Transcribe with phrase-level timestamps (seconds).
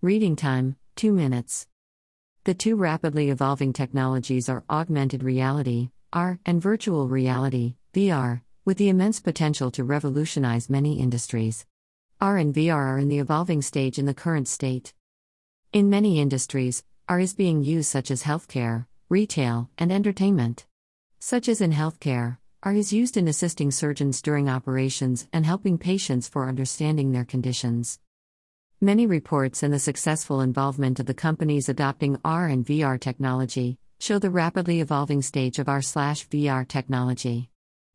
[0.00, 1.66] Reading time 2 minutes.
[2.44, 8.90] The two rapidly evolving technologies are augmented reality, AR, and virtual reality, VR, with the
[8.90, 11.66] immense potential to revolutionize many industries.
[12.20, 14.94] AR and VR are in the evolving stage in the current state.
[15.72, 20.64] In many industries, AR is being used such as healthcare, retail, and entertainment.
[21.18, 26.28] Such as in healthcare, AR is used in assisting surgeons during operations and helping patients
[26.28, 27.98] for understanding their conditions.
[28.80, 34.20] Many reports and the successful involvement of the companies adopting AR and VR technology show
[34.20, 37.50] the rapidly evolving stage of AR/VR technology.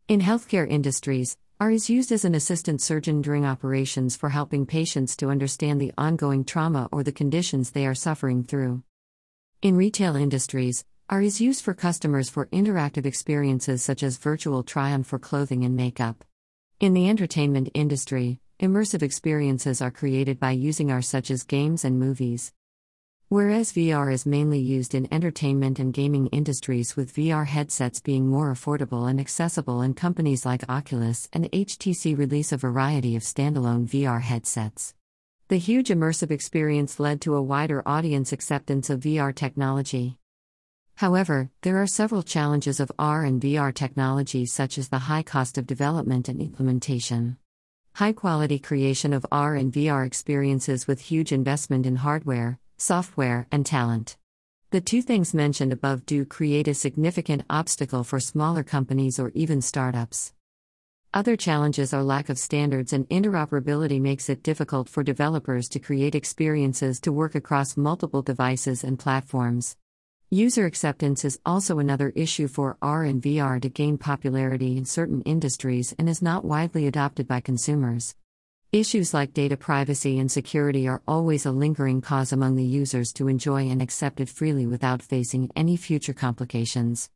[0.10, 5.16] In healthcare industries, AR is used as an assistant surgeon during operations for helping patients
[5.16, 8.84] to understand the ongoing trauma or the conditions they are suffering through.
[9.62, 14.92] In retail industries, AR is used for customers for interactive experiences such as virtual try
[14.92, 16.26] on for clothing and makeup.
[16.82, 22.00] In the entertainment industry, immersive experiences are created by using AR such as games and
[22.00, 22.54] movies.
[23.30, 28.54] Whereas VR is mainly used in entertainment and gaming industries, with VR headsets being more
[28.54, 34.22] affordable and accessible, and companies like Oculus and HTC release a variety of standalone VR
[34.22, 34.94] headsets.
[35.48, 40.20] The huge immersive experience led to a wider audience acceptance of VR technology.
[40.96, 45.58] However, there are several challenges of AR and VR technology, such as the high cost
[45.58, 47.38] of development and implementation.
[47.98, 53.64] High quality creation of AR and VR experiences with huge investment in hardware, software, and
[53.64, 54.18] talent.
[54.72, 59.62] The two things mentioned above do create a significant obstacle for smaller companies or even
[59.62, 60.34] startups.
[61.14, 66.16] Other challenges are lack of standards and interoperability makes it difficult for developers to create
[66.16, 69.78] experiences to work across multiple devices and platforms.
[70.34, 75.22] User acceptance is also another issue for AR and VR to gain popularity in certain
[75.22, 78.16] industries and is not widely adopted by consumers.
[78.72, 83.28] Issues like data privacy and security are always a lingering cause among the users to
[83.28, 87.12] enjoy and accept it freely without facing any future complications.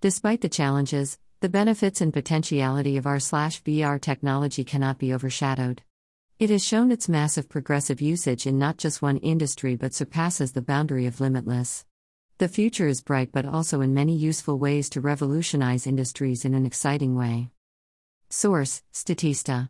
[0.00, 5.82] Despite the challenges, the benefits and potentiality of AR/VR technology cannot be overshadowed.
[6.38, 10.62] It has shown its massive progressive usage in not just one industry but surpasses the
[10.62, 11.84] boundary of limitless.
[12.38, 16.66] The future is bright but also in many useful ways to revolutionize industries in an
[16.66, 17.48] exciting way.
[18.28, 19.64] Source Statista